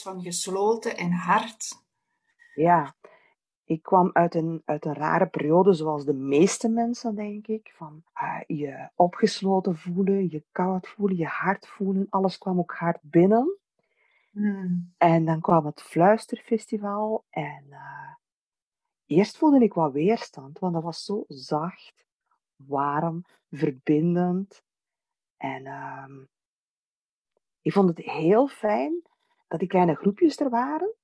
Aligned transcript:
van 0.00 0.22
gesloten 0.22 0.96
en 0.96 1.12
hard. 1.12 1.82
Ja, 2.54 2.94
ik 3.64 3.82
kwam 3.82 4.10
uit 4.12 4.34
een, 4.34 4.62
uit 4.64 4.84
een 4.84 4.94
rare 4.94 5.26
periode, 5.26 5.72
zoals 5.72 6.04
de 6.04 6.14
meeste 6.14 6.68
mensen, 6.68 7.14
denk 7.14 7.46
ik. 7.46 7.72
Van 7.76 8.02
uh, 8.22 8.40
je 8.46 8.88
opgesloten 8.94 9.76
voelen, 9.76 10.30
je 10.30 10.44
koud 10.52 10.88
voelen, 10.88 11.16
je 11.16 11.26
hart 11.26 11.66
voelen. 11.66 12.06
Alles 12.10 12.38
kwam 12.38 12.58
ook 12.58 12.72
hard 12.72 12.98
binnen. 13.02 13.58
Hmm. 14.30 14.94
En 14.98 15.24
dan 15.24 15.40
kwam 15.40 15.66
het 15.66 15.82
Fluisterfestival. 15.82 17.24
En 17.30 17.64
uh, 17.70 18.14
eerst 19.06 19.36
voelde 19.36 19.64
ik 19.64 19.74
wat 19.74 19.92
weerstand, 19.92 20.58
want 20.58 20.74
dat 20.74 20.82
was 20.82 21.04
zo 21.04 21.24
zacht, 21.28 22.04
warm, 22.56 23.24
verbindend. 23.50 24.62
En 25.36 25.64
uh, 25.64 26.06
ik 27.60 27.72
vond 27.72 27.88
het 27.88 27.98
heel 27.98 28.48
fijn 28.48 29.02
dat 29.52 29.60
die 29.60 29.68
kleine 29.68 29.94
groepjes 29.94 30.40
er 30.40 30.50
waren. 30.50 30.94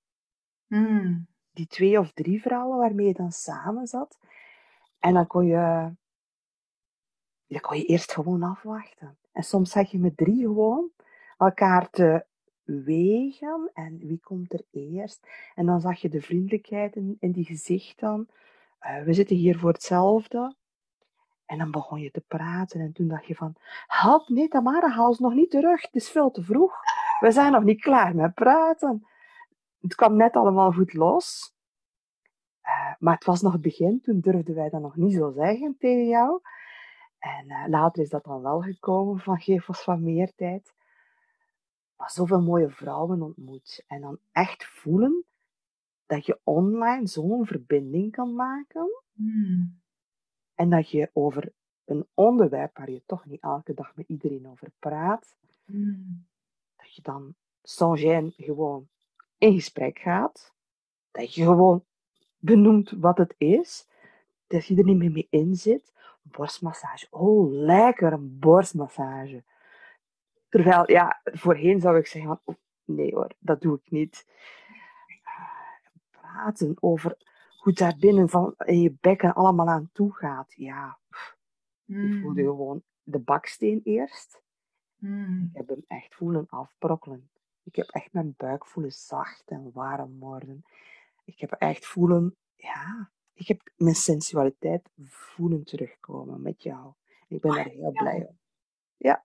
Hmm 0.66 1.28
die 1.58 1.66
twee 1.66 1.98
of 1.98 2.12
drie 2.12 2.42
vrouwen 2.42 2.78
waarmee 2.78 3.06
je 3.06 3.12
dan 3.12 3.32
samen 3.32 3.86
zat. 3.86 4.18
En 4.98 5.14
dan 5.14 5.26
kon 5.26 5.46
je, 5.46 5.92
dan 7.46 7.60
kon 7.60 7.76
je 7.76 7.84
eerst 7.84 8.12
gewoon 8.12 8.42
afwachten. 8.42 9.18
En 9.32 9.42
soms 9.42 9.70
zag 9.70 9.90
je 9.90 9.98
met 9.98 10.16
drie 10.16 10.42
gewoon 10.42 10.90
elkaar 11.38 11.90
te 11.90 12.24
wegen 12.64 13.70
en 13.74 13.98
wie 13.98 14.20
komt 14.20 14.52
er 14.52 14.64
eerst. 14.70 15.28
En 15.54 15.66
dan 15.66 15.80
zag 15.80 16.00
je 16.00 16.08
de 16.08 16.20
vriendelijkheid 16.20 16.96
in, 16.96 17.16
in 17.20 17.33
die 17.33 17.44
gezichten. 17.44 18.28
Uh, 18.80 19.02
we 19.02 19.12
zitten 19.12 19.36
hier 19.36 19.58
voor 19.58 19.72
hetzelfde. 19.72 20.56
En 21.46 21.58
dan 21.58 21.70
begon 21.70 22.00
je 22.00 22.10
te 22.10 22.24
praten 22.28 22.80
en 22.80 22.92
toen 22.92 23.08
dacht 23.08 23.27
je 23.27 23.34
van, 23.34 23.55
help, 23.86 24.28
nee 24.28 24.48
Tamara, 24.48 24.88
haal 24.88 25.14
ze 25.14 25.22
nog 25.22 25.34
niet 25.34 25.50
terug, 25.50 25.83
het 25.83 25.94
is 25.94 26.10
veel 26.10 26.30
te 26.30 26.42
vroeg. 26.42 26.80
We 27.20 27.30
zijn 27.30 27.52
nog 27.52 27.62
niet 27.62 27.80
klaar 27.80 28.14
met 28.14 28.34
praten 28.34 29.06
het 29.80 29.94
kwam 29.94 30.16
net 30.16 30.36
allemaal 30.36 30.72
goed 30.72 30.92
los. 30.92 31.55
Uh, 32.62 32.94
maar 32.98 33.14
het 33.14 33.24
was 33.24 33.42
nog 33.42 33.52
het 33.52 33.62
begin, 33.62 34.00
toen 34.00 34.20
durfden 34.20 34.55
wij 34.55 34.69
dat 34.69 34.80
nog 34.80 34.97
niet 34.97 35.14
zo 35.14 35.30
zeggen 35.30 35.77
tegen 35.78 36.08
jou. 36.08 36.41
En 37.19 37.44
uh, 37.46 37.64
later 37.69 38.02
is 38.02 38.08
dat 38.11 38.24
dan 38.24 38.42
wel 38.42 38.61
gekomen 38.61 39.19
van 39.19 39.39
geef 39.41 39.69
ons 39.69 39.84
wat 39.84 39.98
meer 39.98 40.34
tijd. 40.34 40.74
Maar 41.96 42.11
zoveel 42.11 42.42
mooie 42.42 42.70
vrouwen 42.70 43.22
ontmoet. 43.22 43.84
En 43.86 44.00
dan 44.00 44.19
echt 44.33 44.64
voelen 44.64 45.24
dat 46.06 46.27
je 46.27 46.41
online 46.42 47.06
zo'n 47.06 47.46
verbinding 47.46 48.12
kan 48.12 48.34
maken. 48.34 49.02
Hmm. 49.12 49.80
En 50.55 50.70
dat 50.70 50.91
je 50.91 51.11
over 51.12 51.52
een 51.84 52.06
onderwerp 52.14 52.77
waar 52.77 52.91
je 52.91 53.02
toch 53.06 53.27
niet 53.27 53.42
elke 53.42 53.74
dag 53.74 53.96
met 53.96 54.08
iedereen 54.08 54.48
over 54.48 54.72
praat, 54.78 55.36
Hmm. 55.64 56.27
Dat 56.89 56.97
je 56.97 57.03
dan 57.03 57.34
sans 57.62 58.00
gêne 58.00 58.34
gewoon 58.36 58.89
in 59.39 59.55
gesprek 59.55 59.98
gaat. 59.98 60.55
Dat 61.11 61.34
je 61.34 61.45
gewoon 61.45 61.84
benoemt 62.36 62.91
wat 62.91 63.19
het 63.19 63.34
is. 63.39 63.89
Dat 64.47 64.67
je 64.67 64.77
er 64.77 64.84
niet 64.84 64.97
meer 64.97 65.11
mee 65.11 65.27
in 65.30 65.55
zit. 65.55 65.92
Borstmassage. 66.22 67.06
Oh, 67.11 67.53
lekker 67.53 68.12
een 68.12 68.39
borstmassage. 68.39 69.45
Terwijl, 70.48 70.91
ja, 70.91 71.20
voorheen 71.25 71.80
zou 71.80 71.98
ik 71.98 72.06
zeggen 72.06 72.30
van, 72.30 72.41
oh, 72.45 72.55
nee 72.84 73.14
hoor, 73.14 73.33
dat 73.39 73.61
doe 73.61 73.77
ik 73.77 73.91
niet. 73.91 74.27
Praten 76.11 76.77
over 76.80 77.17
hoe 77.58 77.73
daar 77.73 77.97
binnen 77.98 78.28
van 78.28 78.55
in 78.56 78.80
je 78.80 78.97
bekken 79.00 79.34
allemaal 79.34 79.68
aan 79.68 79.91
toe 79.92 80.14
gaat. 80.14 80.52
Ja, 80.57 80.98
ik 81.86 82.20
voelde 82.20 82.42
gewoon 82.42 82.83
de 83.02 83.18
baksteen 83.18 83.80
eerst. 83.85 84.42
Hmm. 84.98 85.51
Ik 85.53 85.57
heb 85.57 85.69
hem 85.69 85.85
echt 85.86 86.14
voelen 86.14 86.47
afbrokkelen. 86.48 87.31
Ik 87.63 87.77
heb 87.77 87.89
echt 87.89 88.13
mijn 88.13 88.35
buik 88.36 88.67
voelen 88.67 88.92
zacht 88.92 89.42
en 89.47 89.70
warm 89.73 90.19
worden. 90.19 90.64
Ik 91.25 91.41
heb 91.41 91.53
echt 91.53 91.86
voelen, 91.86 92.36
ja, 92.57 93.11
ik 93.35 93.48
heb 93.48 93.70
mijn 93.77 93.95
sensualiteit 93.95 94.89
voelen 95.07 95.64
terugkomen 95.64 96.42
met 96.42 96.63
jou. 96.63 96.92
Ik 97.29 97.41
ben 97.41 97.55
daar 97.55 97.69
heel 97.69 97.92
blij 97.92 98.27
om. 98.29 98.39
Ja. 98.97 99.25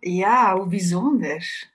Ja, 0.00 0.56
hoe 0.56 0.66
bijzonder. 0.66 1.70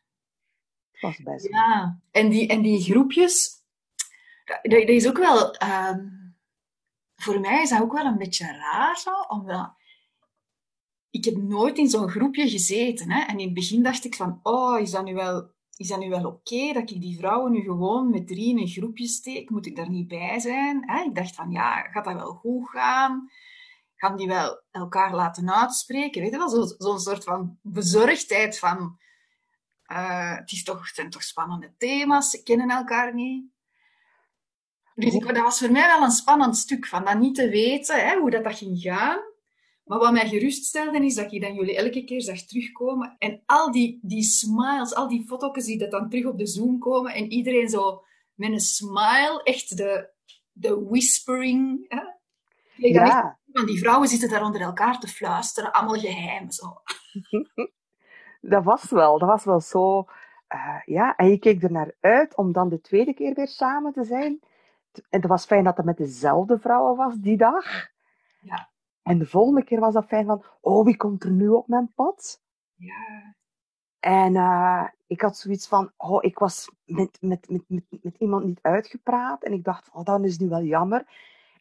Het 0.92 1.02
was 1.02 1.18
best. 1.18 1.48
Ja, 1.48 2.00
en 2.12 2.30
die, 2.30 2.48
en 2.48 2.62
die 2.62 2.82
groepjes, 2.82 3.64
dat, 4.46 4.64
dat 4.64 4.88
is 4.88 5.08
ook 5.08 5.18
wel, 5.18 5.62
um, 5.64 6.36
voor 7.16 7.40
mij 7.40 7.62
is 7.62 7.70
dat 7.70 7.82
ook 7.82 7.94
wel 7.94 8.06
een 8.06 8.18
beetje 8.18 8.46
raar 8.46 8.98
zo, 8.98 9.22
omdat 9.28 9.74
ik 11.16 11.26
heb 11.26 11.38
nooit 11.38 11.78
in 11.78 11.90
zo'n 11.90 12.10
groepje 12.10 12.50
gezeten. 12.50 13.12
Hè? 13.12 13.22
En 13.22 13.40
in 13.40 13.46
het 13.46 13.54
begin 13.54 13.84
dacht 13.84 14.06
ik 14.06 14.16
van, 14.16 14.40
oh, 14.44 14.80
is 14.80 14.92
dat 14.92 15.04
nu 15.04 15.14
wel, 15.14 15.52
is 15.78 15.88
dat 15.88 16.00
nu 16.00 16.10
wel 16.10 16.26
oké 16.26 16.74
dat 16.74 16.90
ik 16.90 17.02
die 17.02 17.18
vrouwen 17.18 17.52
nu 17.52 17.62
gewoon 17.62 18.10
met 18.10 18.28
drie 18.28 18.50
in 18.50 18.60
een 18.60 18.68
groepje 18.68 19.08
steek? 19.08 19.50
Moet 19.50 19.66
ik 19.66 19.76
daar 19.76 19.90
niet 19.90 20.08
bij 20.08 20.40
zijn? 20.40 20.90
Hè? 20.90 21.04
Ik 21.04 21.16
dacht 21.16 21.36
van, 21.36 21.52
ja, 21.52 21.82
gaat 21.82 22.06
dat 22.06 22.14
wel 22.14 22.34
goed 22.34 22.70
gaan? 22.70 23.30
Gaan 23.96 24.18
die 24.18 24.28
wel 24.28 24.62
elkaar 24.72 25.16
laten 25.16 25.52
uitspreken? 25.52 26.22
Weet 26.22 26.32
je 26.32 26.38
wel, 26.38 26.50
zo'n 26.50 26.76
zo 26.78 26.98
soort 26.98 27.24
van 27.24 27.58
bezorgdheid 27.62 28.60
van, 28.60 28.98
uh, 29.92 30.36
het, 30.36 30.52
is 30.52 30.64
toch, 30.64 30.86
het 30.86 30.96
zijn 30.96 31.10
toch 31.10 31.24
spannende 31.24 31.74
thema's, 31.78 32.30
ze 32.30 32.44
kennen 32.44 32.70
elkaar 32.70 33.14
niet. 33.14 33.46
Dus 34.96 35.14
ik, 35.14 35.26
dat 35.26 35.38
was 35.38 35.60
voor 35.60 35.72
mij 35.72 35.88
wel 35.88 36.04
een 36.04 36.12
spannend 36.12 36.58
stuk, 36.58 36.86
van 36.88 37.06
dat 37.06 37.20
niet 37.20 37.36
te 37.36 37.50
weten, 37.50 38.08
hè, 38.08 38.18
hoe 38.18 38.30
dat, 38.30 38.44
dat 38.44 38.58
ging 38.58 38.82
gaan. 38.82 39.34
Maar 39.86 40.00
wat 40.00 40.12
mij 40.12 40.28
geruststelde 40.28 41.06
is 41.06 41.16
dat 41.16 41.32
ik 41.32 41.42
dan 41.42 41.54
jullie 41.54 41.76
elke 41.76 42.04
keer 42.04 42.22
zag 42.22 42.42
terugkomen. 42.42 43.16
En 43.18 43.44
al 43.46 43.72
die, 43.72 44.00
die 44.02 44.24
smiles, 44.24 44.96
al 44.96 45.08
die 45.08 45.26
foto's 45.28 45.66
die 45.66 45.78
dat 45.78 45.92
dan 45.92 46.10
terug 46.10 46.26
op 46.26 46.38
de 46.38 46.48
Zoom 46.48 46.80
komen. 46.80 47.14
En 47.14 47.32
iedereen 47.32 47.70
zo 47.70 48.04
met 48.34 48.52
een 48.52 48.60
smile, 48.60 49.42
echt 49.44 49.78
de, 49.78 50.10
de 50.52 50.86
whispering. 50.90 51.86
Hè? 51.88 52.04
Ja. 52.76 53.40
Want 53.46 53.68
die 53.68 53.80
vrouwen 53.80 54.08
zitten 54.08 54.30
daar 54.30 54.44
onder 54.44 54.62
elkaar 54.62 55.00
te 55.00 55.08
fluisteren, 55.08 55.72
allemaal 55.72 56.00
geheimen. 56.00 56.52
Zo. 56.52 56.82
dat 58.42 58.64
was 58.64 58.90
wel, 58.90 59.20
dat 59.20 59.30
was 59.30 59.44
wel 59.44 59.60
zo. 59.60 60.06
Uh, 60.50 60.82
ja, 60.86 61.16
en 61.16 61.30
je 61.30 61.38
keek 61.38 61.64
er 61.64 61.72
naar 61.72 61.96
uit 62.00 62.36
om 62.36 62.52
dan 62.52 62.70
de 62.70 62.82
tweede 62.82 63.14
keer 63.14 63.34
weer 63.34 63.48
samen 63.48 63.94
te 63.94 64.04
zijn. 64.04 64.40
En 65.10 65.20
het 65.20 65.28
was 65.28 65.46
fijn 65.46 65.64
dat 65.64 65.78
het 65.78 65.86
met 65.86 65.98
dezelfde 65.98 66.60
vrouwen 66.60 66.96
was 66.96 67.16
die 67.16 67.38
dag. 67.38 67.66
Ja. 68.42 68.74
En 69.06 69.20
de 69.20 69.26
volgende 69.26 69.64
keer 69.64 69.80
was 69.80 69.94
dat 69.94 70.06
fijn 70.06 70.26
van, 70.26 70.44
oh, 70.62 70.86
wie 70.86 70.98
komt 70.98 71.24
er 71.24 71.32
nu 71.32 71.50
op 71.50 71.68
mijn 71.68 71.94
pad? 71.94 72.42
Ja. 72.76 73.36
En 74.00 74.36
uh, 74.36 74.88
ik 75.08 75.22
had 75.22 75.38
zoiets 75.38 75.68
van, 75.68 75.92
oh, 75.98 76.24
ik 76.24 76.40
was 76.40 76.72
met, 76.84 77.18
met, 77.22 77.50
met, 77.50 77.64
met, 77.68 77.84
met 78.02 78.16
iemand 78.18 78.46
niet 78.46 78.60
uitgepraat. 78.62 79.44
En 79.44 79.54
ik 79.54 79.64
dacht, 79.64 79.90
oh, 79.94 80.04
dat 80.04 80.24
is 80.24 80.38
nu 80.38 80.50
wel 80.50 80.62
jammer. 80.62 81.08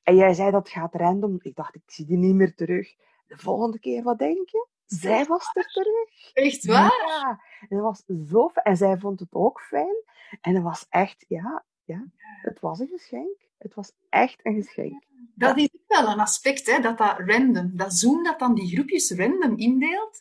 En 0.03 0.17
jij 0.17 0.35
zei 0.35 0.51
dat 0.51 0.69
gaat 0.69 0.95
random. 0.95 1.39
Ik 1.43 1.55
dacht, 1.55 1.75
ik 1.75 1.83
zie 1.87 2.07
die 2.07 2.17
niet 2.17 2.35
meer 2.35 2.55
terug. 2.55 2.95
De 3.27 3.37
volgende 3.37 3.79
keer, 3.79 4.03
wat 4.03 4.19
denk 4.19 4.49
je? 4.49 4.67
Zij 4.85 5.25
was 5.25 5.51
er 5.53 5.67
terug. 5.67 6.33
Echt 6.33 6.67
waar? 6.67 7.05
Ja. 7.07 7.41
En 7.69 7.77
dat 7.77 7.81
was 7.81 8.29
zo 8.29 8.49
fijn. 8.49 8.67
En 8.67 8.77
zij 8.77 8.99
vond 8.99 9.21
het 9.21 9.33
ook 9.35 9.61
fijn. 9.61 10.03
En 10.41 10.55
het 10.55 10.63
was 10.63 10.87
echt, 10.89 11.25
ja, 11.29 11.65
ja, 11.85 12.05
het 12.43 12.61
was 12.61 12.79
een 12.79 12.89
geschenk. 12.89 13.49
Het 13.59 13.75
was 13.75 13.93
echt 14.09 14.41
een 14.43 14.55
geschenk. 14.55 15.05
Dat 15.35 15.57
is 15.57 15.69
wel 15.87 16.09
een 16.09 16.21
aspect, 16.21 16.67
hè, 16.67 16.81
dat 16.81 16.99
dat 16.99 17.15
random, 17.19 17.71
dat 17.77 17.95
Zoom 17.95 18.25
dat 18.25 18.39
dan 18.39 18.55
die 18.55 18.75
groepjes 18.75 19.11
random 19.11 19.57
indeelt, 19.57 20.21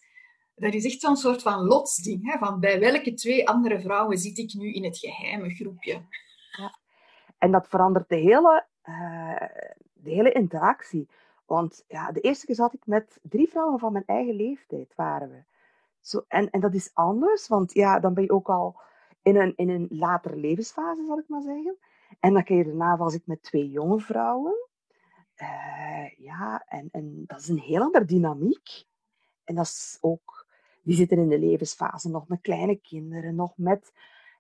dat 0.56 0.74
is 0.74 0.85
echt 0.85 1.00
zo'n 1.00 1.16
soort 1.16 1.41
van 1.41 1.63
lotsding. 1.63 2.31
Hè, 2.31 2.38
van 2.38 2.59
bij 2.59 2.79
welke 2.79 3.14
twee 3.14 3.47
andere 3.47 3.82
vrouwen 3.82 4.17
zit 4.17 4.37
ik 4.37 4.53
nu 4.53 4.73
in 4.73 4.84
het 4.84 4.97
geheime 4.97 5.49
groepje? 5.49 6.02
Ja. 6.52 6.78
En 7.37 7.52
dat 7.52 7.67
verandert 7.67 8.09
de 8.09 8.16
hele, 8.16 8.66
uh, 8.84 9.47
de 9.93 10.09
hele 10.09 10.32
interactie. 10.32 11.09
Want 11.46 11.84
ja, 11.87 12.11
de 12.11 12.20
eerste 12.20 12.46
keer 12.46 12.55
zat 12.55 12.73
ik 12.73 12.85
met 12.85 13.20
drie 13.22 13.49
vrouwen 13.49 13.79
van 13.79 13.91
mijn 13.91 14.05
eigen 14.05 14.35
leeftijd, 14.35 14.96
waren 14.96 15.29
we. 15.29 15.43
Zo, 16.02 16.23
en, 16.28 16.49
en 16.49 16.59
dat 16.59 16.73
is 16.73 16.90
anders, 16.93 17.47
want 17.47 17.73
ja, 17.73 17.99
dan 17.99 18.14
ben 18.14 18.23
je 18.23 18.32
ook 18.32 18.49
al 18.49 18.79
in 19.22 19.35
een, 19.35 19.53
in 19.55 19.70
een 19.70 19.87
latere 19.90 20.35
levensfase, 20.35 21.05
zal 21.05 21.17
ik 21.17 21.28
maar 21.28 21.41
zeggen. 21.41 21.78
En 22.20 22.34
dan 22.34 22.43
keer 22.43 22.64
daarna 22.64 22.97
was 22.97 23.14
ik 23.14 23.22
met 23.26 23.43
twee 23.43 23.70
jonge 23.70 23.99
vrouwen. 23.99 24.55
Uh, 25.43 26.09
ja, 26.17 26.63
en, 26.67 26.90
en 26.91 27.23
dat 27.28 27.40
is 27.40 27.47
een 27.47 27.59
heel 27.59 27.81
andere 27.81 28.05
dynamiek. 28.05 28.85
En 29.43 29.55
dat 29.55 29.66
is 29.66 29.97
ook, 30.01 30.47
die 30.81 30.95
zitten 30.95 31.17
in 31.17 31.29
de 31.29 31.40
levensfase 31.40 32.09
nog 32.09 32.28
met 32.28 32.41
kleine 32.41 32.75
kinderen, 32.75 33.35
nog 33.35 33.57
met, 33.57 33.93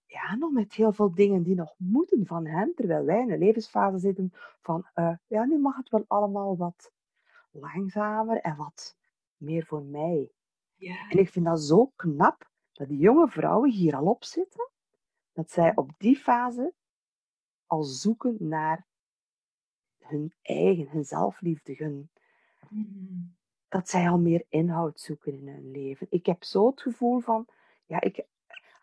ja, 0.05 0.35
nog 0.35 0.51
met 0.51 0.73
heel 0.73 0.91
veel 0.93 1.13
dingen 1.13 1.43
die 1.43 1.55
nog 1.55 1.73
moeten 1.77 2.25
van 2.25 2.45
hen, 2.45 2.73
terwijl 2.75 3.05
wij 3.05 3.19
in 3.19 3.27
de 3.27 3.37
levensfase 3.37 3.97
zitten 3.97 4.33
van, 4.61 4.87
uh, 4.95 5.15
ja, 5.27 5.45
nu 5.45 5.59
mag 5.59 5.75
het 5.75 5.89
wel 5.89 6.05
allemaal 6.07 6.57
wat 6.57 6.91
langzamer 7.51 8.37
en 8.37 8.55
wat 8.55 8.95
meer 9.37 9.65
voor 9.65 9.83
mij. 9.83 10.31
Ja. 10.75 11.09
En 11.09 11.19
ik 11.19 11.29
vind 11.29 11.45
dat 11.45 11.61
zo 11.61 11.91
knap 11.95 12.49
dat 12.71 12.87
die 12.87 12.97
jonge 12.97 13.27
vrouwen 13.27 13.71
hier 13.71 13.95
al 13.95 14.05
op 14.05 14.23
zitten, 14.23 14.69
dat 15.33 15.51
zij 15.51 15.75
op 15.75 15.91
die 15.97 16.15
fase 16.15 16.73
al 17.65 17.83
zoeken 17.83 18.35
naar 18.39 18.85
hun 20.05 20.33
eigen, 20.41 20.89
hun 20.89 21.05
zelfliefde, 21.05 21.75
hun, 21.77 22.09
mm. 22.69 23.35
dat 23.69 23.89
zij 23.89 24.09
al 24.09 24.19
meer 24.19 24.45
inhoud 24.49 24.99
zoeken 24.99 25.33
in 25.33 25.47
hun 25.47 25.71
leven. 25.71 26.07
Ik 26.09 26.25
heb 26.25 26.43
zo 26.43 26.67
het 26.69 26.81
gevoel 26.81 27.19
van, 27.19 27.47
ja, 27.85 28.01
ik, 28.01 28.25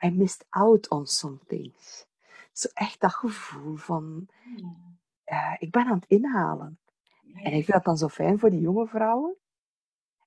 I 0.05 0.11
missed 0.11 0.47
out 0.49 0.89
on 0.89 1.07
some 1.07 1.39
things. 1.47 2.07
Zo 2.53 2.69
echt 2.73 3.01
dat 3.01 3.15
gevoel 3.15 3.77
van, 3.77 4.29
uh, 5.27 5.55
ik 5.59 5.71
ben 5.71 5.87
aan 5.87 5.99
het 5.99 6.09
inhalen. 6.09 6.79
En 7.35 7.53
ik 7.53 7.65
vind 7.65 7.73
dat 7.73 7.85
dan 7.85 7.97
zo 7.97 8.09
fijn 8.09 8.39
voor 8.39 8.51
die 8.51 8.61
jonge 8.61 8.87
vrouwen. 8.87 9.37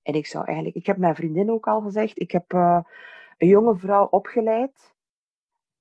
En 0.02 0.14
ik 0.14 0.26
zou 0.26 0.46
eigenlijk, 0.46 0.76
ik 0.76 0.86
heb 0.86 0.98
mijn 0.98 1.16
vriendin 1.16 1.52
ook 1.52 1.68
al 1.68 1.82
gezegd, 1.82 2.20
ik 2.20 2.32
heb 2.32 2.54
uh, 2.54 2.80
een 3.38 3.48
jonge 3.48 3.76
vrouw 3.76 4.06
opgeleid. 4.06 4.94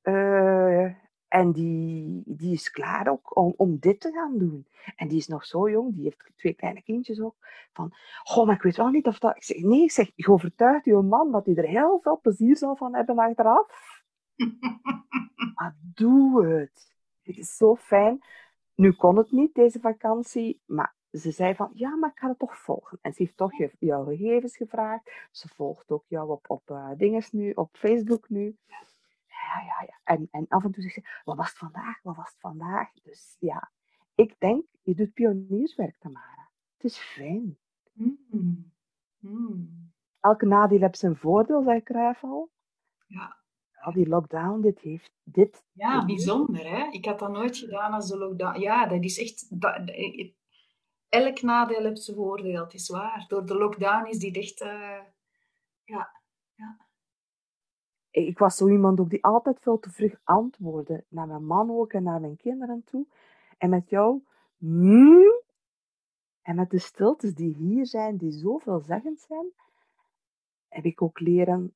Uh, 0.02 0.94
en 1.32 1.52
die, 1.52 2.22
die 2.26 2.52
is 2.52 2.70
klaar 2.70 3.08
ook 3.08 3.36
om, 3.36 3.54
om 3.56 3.78
dit 3.78 4.00
te 4.00 4.12
gaan 4.12 4.38
doen. 4.38 4.66
En 4.96 5.08
die 5.08 5.18
is 5.18 5.26
nog 5.26 5.44
zo 5.44 5.70
jong, 5.70 5.94
die 5.94 6.04
heeft 6.04 6.30
twee 6.36 6.54
kleine 6.54 6.82
kindjes 6.82 7.20
ook. 7.20 7.36
Van, 7.72 7.90
goh, 8.22 8.46
maar 8.46 8.54
ik 8.54 8.62
weet 8.62 8.76
wel 8.76 8.88
niet 8.88 9.06
of 9.06 9.18
dat... 9.18 9.36
Ik 9.36 9.44
zeg, 9.44 9.62
nee, 9.62 9.82
ik 9.82 9.90
zeg, 9.90 10.10
je 10.14 10.28
overtuigt 10.28 10.84
je 10.84 10.94
man 10.94 11.32
dat 11.32 11.46
hij 11.46 11.54
er 11.54 11.68
heel 11.68 11.98
veel 11.98 12.20
plezier 12.20 12.56
zal 12.56 12.76
van 12.76 12.94
hebben 12.94 13.18
achteraf. 13.18 13.66
maar 15.54 15.76
doe 15.94 16.46
het. 16.46 16.94
Het 17.22 17.38
is 17.38 17.56
zo 17.56 17.76
fijn. 17.76 18.24
Nu 18.74 18.92
kon 18.92 19.16
het 19.16 19.30
niet, 19.30 19.54
deze 19.54 19.80
vakantie, 19.80 20.60
maar 20.66 20.94
ze 21.12 21.30
zei 21.30 21.54
van, 21.54 21.70
ja, 21.74 21.96
maar 21.96 22.10
ik 22.10 22.18
ga 22.18 22.28
het 22.28 22.38
toch 22.38 22.58
volgen. 22.58 22.98
En 23.02 23.12
ze 23.12 23.22
heeft 23.22 23.36
toch 23.36 23.52
jouw 23.78 24.04
gegevens 24.04 24.56
gevraagd. 24.56 25.10
Ze 25.30 25.48
volgt 25.48 25.90
ook 25.90 26.04
jou 26.06 26.30
op, 26.30 26.50
op 26.50 26.70
uh, 26.70 26.90
dinges 26.96 27.30
nu, 27.30 27.50
op 27.50 27.68
Facebook 27.72 28.28
nu 28.28 28.56
ja, 29.42 29.60
ja, 29.60 29.86
ja. 29.86 30.00
En, 30.04 30.28
en 30.30 30.46
af 30.48 30.64
en 30.64 30.72
toe 30.72 30.82
zegt 30.82 30.94
ze, 30.94 31.20
wat 31.24 31.36
was 31.36 31.48
het 31.48 31.58
vandaag? 31.58 32.02
Wat 32.02 32.16
was 32.16 32.28
het 32.28 32.40
vandaag? 32.40 32.92
Dus 32.92 33.36
ja, 33.38 33.72
ik 34.14 34.34
denk, 34.38 34.64
je 34.82 34.94
doet 34.94 35.12
pionierswerk, 35.12 35.96
Tamara. 35.98 36.50
Het 36.76 36.84
is 36.84 36.98
fijn. 36.98 37.58
Mm. 37.92 38.72
Mm. 39.18 39.92
Elke 40.20 40.46
nadeel 40.46 40.80
heeft 40.80 40.98
zijn 40.98 41.16
voordeel, 41.16 41.62
zei 41.62 41.82
Cruijff 41.82 42.24
al. 42.24 42.50
Ja. 43.06 43.40
Al 43.80 43.92
die 43.92 44.08
lockdown, 44.08 44.60
dit 44.60 44.80
heeft 44.80 45.12
dit. 45.22 45.64
Ja, 45.72 46.04
bijzonder, 46.04 46.68
hè? 46.68 46.88
Ik 46.90 47.04
had 47.04 47.18
dat 47.18 47.30
nooit 47.30 47.56
gedaan 47.56 47.92
als 47.92 48.08
de 48.08 48.18
lockdown. 48.18 48.60
Ja, 48.60 48.86
dat 48.86 49.04
is 49.04 49.18
echt... 49.18 49.60
Dat, 49.60 49.90
elk 51.08 51.42
nadeel 51.42 51.84
heeft 51.84 52.02
zijn 52.02 52.16
voordeel, 52.16 52.62
het 52.62 52.74
is 52.74 52.88
waar. 52.88 53.24
Door 53.28 53.46
de 53.46 53.54
lockdown 53.54 54.06
is 54.06 54.18
die 54.18 54.32
echt... 54.32 54.60
Uh, 54.60 55.00
ja, 55.84 56.20
ja 56.54 56.90
ik 58.12 58.38
was 58.38 58.56
zo 58.56 58.68
iemand 58.68 59.00
ook 59.00 59.10
die 59.10 59.24
altijd 59.24 59.60
veel 59.60 59.78
te 59.78 59.90
vroeg 59.90 60.14
antwoordde. 60.24 61.04
Naar 61.08 61.26
mijn 61.26 61.46
man 61.46 61.70
ook 61.70 61.92
en 61.92 62.02
naar 62.02 62.20
mijn 62.20 62.36
kinderen 62.36 62.84
toe. 62.84 63.06
En 63.58 63.70
met 63.70 63.88
jou, 63.88 64.22
mm, 64.56 65.40
en 66.42 66.56
met 66.56 66.70
de 66.70 66.78
stiltes 66.78 67.34
die 67.34 67.54
hier 67.54 67.86
zijn, 67.86 68.16
die 68.16 68.32
zo 68.32 68.58
veelzeggend 68.58 69.20
zijn, 69.20 69.46
heb 70.68 70.84
ik 70.84 71.02
ook 71.02 71.20
leren 71.20 71.74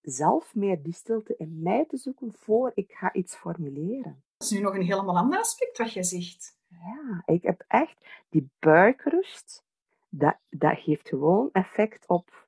zelf 0.00 0.54
meer 0.54 0.82
die 0.82 0.92
stilte 0.92 1.34
in 1.36 1.62
mij 1.62 1.84
te 1.84 1.96
zoeken 1.96 2.32
voor 2.32 2.72
ik 2.74 2.92
ga 2.92 3.12
iets 3.12 3.36
formuleren. 3.36 4.22
Dat 4.36 4.50
is 4.50 4.50
nu 4.50 4.60
nog 4.60 4.74
een 4.74 4.82
helemaal 4.82 5.16
ander 5.16 5.38
aspect 5.38 5.78
wat 5.78 5.92
je 5.92 6.02
zegt. 6.02 6.58
Ja, 6.68 7.22
ik 7.24 7.42
heb 7.42 7.64
echt 7.68 8.24
die 8.28 8.50
buikrust. 8.58 9.64
Dat, 10.08 10.36
dat 10.48 10.78
geeft 10.78 11.08
gewoon 11.08 11.48
effect 11.52 12.06
op 12.06 12.46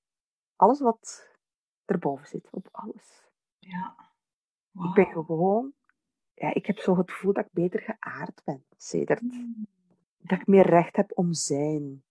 alles 0.57 0.81
wat 0.81 1.29
erboven 1.85 2.27
zit, 2.27 2.49
op 2.51 2.69
alles. 2.71 3.24
Ja. 3.65 3.95
Ik 4.73 4.95
ben 4.95 5.07
gewoon, 5.07 5.73
ja, 6.35 6.55
ik 6.55 6.67
heb 6.67 6.79
zo 6.79 6.97
het 6.97 7.11
gevoel 7.11 7.33
dat 7.33 7.45
ik 7.45 7.53
beter 7.53 7.81
geaard 7.81 8.43
ben, 8.45 8.65
sedert. 8.77 9.23
Mm. 9.23 9.67
Dat 10.19 10.41
ik 10.41 10.47
meer 10.47 10.67
recht 10.67 10.97
heb 10.97 11.11
om 11.15 11.33
zijn. 11.33 12.03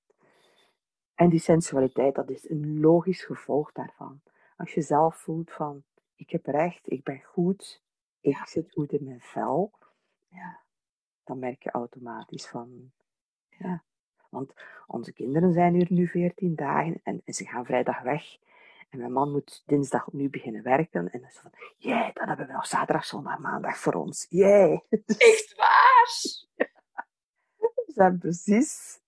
En 1.15 1.29
die 1.29 1.39
sensualiteit, 1.39 2.15
dat 2.15 2.29
is 2.29 2.49
een 2.49 2.79
logisch 2.79 3.23
gevolg 3.23 3.71
daarvan. 3.71 4.21
Als 4.57 4.73
je 4.73 4.81
zelf 4.81 5.15
voelt 5.15 5.51
van, 5.51 5.83
ik 6.15 6.29
heb 6.29 6.45
recht, 6.45 6.91
ik 6.91 7.03
ben 7.03 7.21
goed, 7.21 7.83
ik 8.19 8.37
zit 8.45 8.71
goed 8.71 8.91
in 8.91 9.03
mijn 9.03 9.21
vel, 9.21 9.71
ja, 10.27 10.59
dan 11.23 11.39
merk 11.39 11.63
je 11.63 11.71
automatisch 11.71 12.47
van, 12.47 12.91
ja. 13.49 13.83
Want 14.29 14.53
onze 14.87 15.13
kinderen 15.13 15.53
zijn 15.53 15.73
hier 15.73 15.87
nu 15.89 16.07
14 16.07 16.55
dagen 16.55 16.99
en, 17.03 17.21
en 17.25 17.33
ze 17.33 17.45
gaan 17.45 17.65
vrijdag 17.65 18.01
weg. 18.01 18.37
En 18.93 18.99
mijn 18.99 19.11
man 19.11 19.31
moet 19.31 19.63
dinsdag 19.65 20.07
opnieuw 20.07 20.29
beginnen 20.29 20.63
werken. 20.63 21.11
En 21.11 21.19
dan 21.19 21.29
is 21.29 21.39
van, 21.39 21.51
jee, 21.77 22.11
dan 22.13 22.27
hebben 22.27 22.47
we 22.47 22.53
nog 22.53 22.67
zaterdag, 22.67 23.05
zondag, 23.05 23.39
maandag 23.39 23.77
voor 23.77 23.93
ons. 23.93 24.25
Jee. 24.29 24.83
Echt 25.17 25.55
waar? 25.55 26.07
We 27.55 27.91
zijn 27.95 28.17
precies 28.17 28.99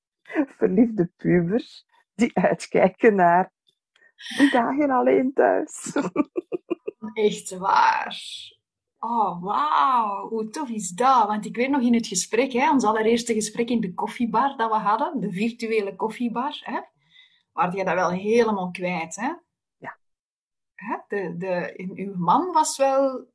verliefde 0.57 1.11
pubers 1.17 1.85
die 2.15 2.37
uitkijken 2.37 3.15
naar 3.15 3.51
die 4.37 4.51
dagen 4.51 4.89
alleen 4.89 5.33
thuis. 5.33 5.95
Echt 7.13 7.57
waar. 7.57 8.17
Oh, 8.99 9.43
wauw. 9.43 10.27
Hoe 10.29 10.49
tof 10.49 10.69
is 10.69 10.89
dat? 10.89 11.27
Want 11.27 11.45
ik 11.45 11.55
weet 11.55 11.69
nog 11.69 11.81
in 11.81 11.93
het 11.93 12.07
gesprek, 12.07 12.51
hè, 12.51 12.71
ons 12.71 12.83
allereerste 12.83 13.33
gesprek 13.33 13.69
in 13.69 13.81
de 13.81 13.93
koffiebar 13.93 14.57
dat 14.57 14.71
we 14.71 14.77
hadden, 14.77 15.19
de 15.19 15.31
virtuele 15.31 15.95
koffiebar, 15.95 16.61
hè, 16.63 16.79
waar 17.51 17.75
je 17.75 17.83
dat 17.83 17.93
wel 17.93 18.11
helemaal 18.11 18.71
kwijt, 18.71 19.15
hè? 19.15 19.33
De, 21.07 21.37
de, 21.37 21.73
uw 21.95 22.15
man 22.15 22.51
was 22.51 22.77
wel 22.77 23.27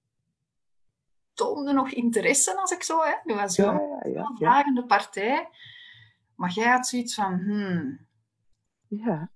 toonde 1.33 1.73
nog 1.73 1.91
interesse 1.91 2.61
als 2.61 2.71
ik 2.71 2.83
zo, 2.83 3.03
hè. 3.03 3.15
Nu 3.25 3.35
was 3.35 3.57
ja, 3.57 3.73
ja, 3.73 4.09
ja, 4.09 4.21
een 4.21 4.37
vragende 4.37 4.87
partij. 4.87 5.49
Maar 6.35 6.51
jij 6.51 6.69
had 6.69 6.87
zoiets 6.87 7.15
van, 7.15 7.39
hmm. 7.39 8.07
Ja, 8.89 9.31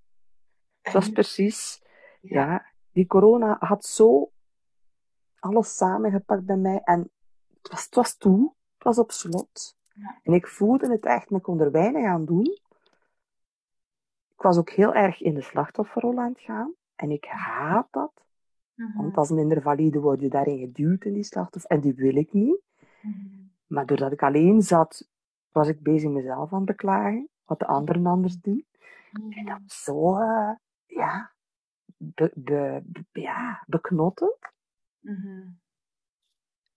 dat 0.83 1.03
is 1.03 1.11
precies. 1.11 1.83
Ja. 2.21 2.65
die 2.93 3.07
corona 3.07 3.57
had 3.61 3.85
zo 3.85 4.33
alles 5.39 5.77
samengepakt 5.77 6.45
bij 6.45 6.57
mij 6.57 6.81
en 6.85 7.11
het 7.63 7.71
was, 7.71 7.85
het 7.85 7.95
was 7.95 8.17
toe, 8.17 8.53
het 8.75 8.85
was 8.85 8.99
op 8.99 9.11
slot. 9.11 9.77
En 10.23 10.33
ik 10.33 10.47
voelde 10.47 10.91
het 10.91 11.05
echt, 11.05 11.31
maar 11.31 11.39
ik 11.39 11.45
kon 11.45 11.61
er 11.61 11.71
weinig 11.71 12.07
aan 12.07 12.25
doen. 12.25 12.59
Ik 14.35 14.43
was 14.43 14.59
ook 14.59 14.71
heel 14.71 14.95
erg 14.95 15.21
in 15.21 15.35
de 15.35 15.43
slachtofferrol 15.43 16.19
aan 16.19 16.33
het 16.33 16.41
gaan. 16.41 16.75
En 16.97 17.11
ik 17.11 17.25
haat 17.25 17.87
dat. 17.91 18.24
Mhm. 18.75 18.97
Want 18.97 19.17
als 19.17 19.31
minder 19.31 19.63
valide 19.63 20.01
word 20.01 20.21
je 20.21 20.29
daarin 20.29 20.59
geduwd 20.59 21.05
in 21.05 21.13
die 21.13 21.25
slachtoffer. 21.25 21.71
En 21.71 21.81
die 21.81 21.95
wil 21.95 22.17
ik 22.17 22.33
niet. 22.33 22.63
Mhm. 23.03 23.43
Maar 23.67 23.87
doordat 23.87 24.13
ik 24.13 24.23
alleen 24.23 24.63
zat, 24.63 25.09
was 25.53 25.69
ik 25.69 25.83
bezig 25.83 26.11
mezelf 26.11 26.53
aan 26.53 26.59
het 26.59 26.67
beklagen. 26.67 27.29
Wat 27.45 27.59
de 27.59 27.67
anderen 27.67 28.07
anders 28.07 28.41
doen. 28.41 28.67
En 29.13 29.23
mhm. 29.23 29.45
dat 29.45 29.59
was 29.63 29.83
zo, 29.83 30.19
uh, 30.19 30.51
ja, 30.87 31.33
be, 31.97 32.33
be, 32.35 32.83
ja, 33.13 33.65
beknottend. 33.67 34.53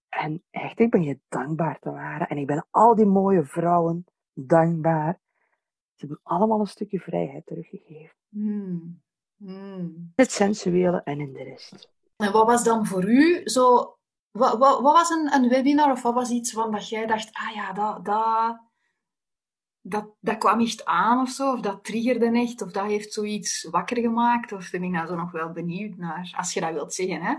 En 0.10 0.44
echt, 0.50 0.80
ik 0.80 0.92
ben 0.92 1.04
je 1.04 1.20
dankbaar 1.28 1.80
te 1.80 1.92
waren. 1.92 2.28
En 2.28 2.38
ik 2.38 2.48
ben 2.48 2.68
al 2.70 2.96
die 2.96 3.06
mooie 3.06 3.46
vrouwen 3.46 4.06
dankbaar. 4.34 5.20
Ze 5.94 6.06
hebben 6.06 6.20
allemaal 6.24 6.60
een 6.60 6.68
stukje 6.68 7.00
vrijheid 7.00 7.46
teruggegeven. 7.46 8.16
Mm. 9.38 10.12
Het 10.16 10.32
sensuele 10.32 11.02
en 11.04 11.20
in 11.20 11.34
de 11.34 11.44
rest. 11.44 11.90
En 12.16 12.32
wat 12.32 12.46
was 12.46 12.64
dan 12.64 12.86
voor 12.86 13.10
u 13.10 13.42
zo... 13.50 13.92
Wat, 14.32 14.58
wat, 14.58 14.82
wat 14.82 14.94
was 14.94 15.10
een, 15.10 15.34
een, 15.34 15.50
webinar 15.50 15.92
of 15.92 16.02
wat 16.02 16.14
was 16.14 16.30
iets 16.30 16.52
van 16.52 16.72
dat 16.72 16.90
jij 16.90 17.06
dacht, 17.06 17.30
ah 17.34 17.56
ja, 17.56 17.74
dat, 17.74 18.06
dat, 18.06 18.60
dat, 19.82 20.16
dat 20.20 20.38
kwam 20.38 20.60
echt 20.60 20.86
aan 20.86 21.22
of 21.22 21.30
zo, 21.30 21.54
of 21.54 21.60
dat 21.60 21.84
triggerde 21.84 22.32
echt, 22.32 22.62
of 22.62 22.72
dat 22.72 22.86
heeft 22.86 23.14
zoiets 23.14 23.64
wakker 23.64 23.98
gemaakt, 23.98 24.52
of 24.52 24.72
ben 24.72 24.84
ik 24.84 24.90
nou 24.90 25.08
zo 25.08 25.16
nog 25.16 25.32
wel 25.32 25.52
benieuwd 25.52 25.98
naar, 25.98 26.34
als 26.38 26.54
je 26.54 26.60
dat 26.60 26.74
wilt 26.74 26.94
zeggen, 26.94 27.22
hè? 27.22 27.36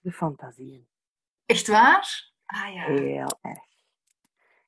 De 0.00 0.12
fantasieën. 0.12 0.88
Echt 1.46 1.68
waar? 1.68 2.32
Ah 2.46 2.74
ja. 2.74 2.84
Heel 2.84 3.38
erg. 3.40 3.64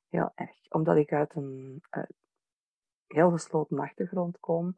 Heel 0.09 0.31
erg. 0.35 0.55
Omdat 0.69 0.97
ik 0.97 1.11
uit 1.11 1.35
een 1.35 1.83
uh, 1.91 2.03
heel 3.07 3.31
gesloten 3.31 3.79
achtergrond 3.79 4.39
kom, 4.39 4.77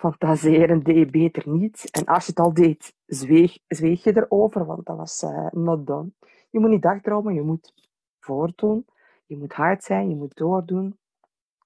fantaseren 0.00 0.82
deed 0.82 0.96
je 0.96 1.06
beter 1.06 1.48
niet. 1.48 1.90
En 1.90 2.04
als 2.04 2.24
je 2.24 2.30
het 2.30 2.40
al 2.40 2.54
deed, 2.54 2.94
zweeg, 3.06 3.58
zweeg 3.66 4.04
je 4.04 4.16
erover, 4.16 4.64
want 4.64 4.86
dat 4.86 4.96
was 4.96 5.22
uh, 5.22 5.46
not 5.50 5.86
done. 5.86 6.12
Je 6.50 6.60
moet 6.60 6.70
niet 6.70 6.82
dagdromen, 6.82 7.34
je 7.34 7.42
moet 7.42 7.74
voordoen. 8.20 8.86
Je 9.26 9.36
moet 9.36 9.52
hard 9.52 9.84
zijn, 9.84 10.08
je 10.08 10.16
moet 10.16 10.36
doordoen. 10.36 10.98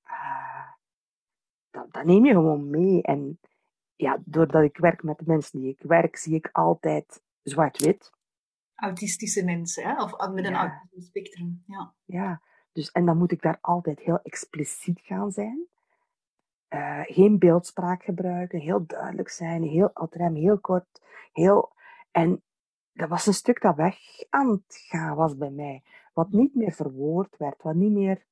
Uh, 0.06 0.68
dat, 1.70 1.92
dat, 1.92 2.04
neem 2.04 2.24
je 2.24 2.32
gewoon 2.32 2.70
mee. 2.70 3.02
En 3.02 3.40
ja, 3.96 4.18
doordat 4.24 4.62
ik 4.62 4.76
werk 4.76 5.02
met 5.02 5.18
de 5.18 5.24
mensen 5.26 5.60
die 5.60 5.70
ik 5.70 5.80
werk, 5.82 6.16
zie 6.16 6.34
ik 6.34 6.48
altijd 6.52 7.22
zwart-wit. 7.42 8.12
Autistische 8.74 9.44
mensen, 9.44 9.84
hè? 9.84 10.02
of 10.02 10.30
met 10.30 10.44
een 10.44 10.50
ja. 10.50 10.58
autistisch 10.58 11.06
spectrum. 11.06 11.62
Ja. 11.66 11.94
ja, 12.04 12.42
dus 12.72 12.90
en 12.90 13.06
dan 13.06 13.18
moet 13.18 13.32
ik 13.32 13.42
daar 13.42 13.58
altijd 13.60 14.00
heel 14.00 14.18
expliciet 14.22 15.00
gaan 15.00 15.32
zijn. 15.32 15.68
Uh, 16.74 17.00
geen 17.02 17.38
beeldspraak 17.38 18.02
gebruiken, 18.02 18.60
heel 18.60 18.86
duidelijk 18.86 19.28
zijn, 19.28 19.62
heel 19.62 19.90
altijd 19.92 20.34
heel 20.34 20.58
kort, 20.58 21.02
heel... 21.32 21.72
En 22.10 22.42
dat 22.92 23.08
was 23.08 23.26
een 23.26 23.34
stuk 23.34 23.60
dat 23.60 23.76
weg 23.76 23.98
aan 24.28 24.50
het 24.50 24.76
gaan 24.88 25.16
was 25.16 25.36
bij 25.36 25.50
mij. 25.50 25.82
Wat 26.12 26.30
niet 26.30 26.54
meer 26.54 26.72
verwoord 26.72 27.36
werd, 27.36 27.62
wat 27.62 27.74
niet 27.74 27.92
meer... 27.92 28.26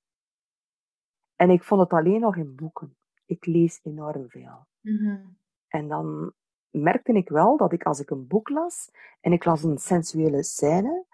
En 1.36 1.50
ik 1.50 1.62
vond 1.62 1.80
het 1.80 1.90
alleen 1.92 2.20
nog 2.20 2.36
in 2.36 2.54
boeken. 2.54 2.96
Ik 3.26 3.46
lees 3.46 3.80
enorm 3.82 4.28
veel. 4.28 4.66
Mm 4.80 4.96
-hmm. 4.96 5.38
En 5.68 5.88
dan 5.88 6.32
merkte 6.70 7.12
ik 7.12 7.28
wel 7.28 7.56
dat 7.56 7.72
ik 7.72 7.82
als 7.82 8.00
ik 8.00 8.10
een 8.10 8.26
boek 8.26 8.48
las 8.48 8.90
en 9.20 9.32
ik 9.32 9.44
las 9.44 9.62
een 9.62 9.78
sensuele 9.78 10.42
scène, 10.42 11.04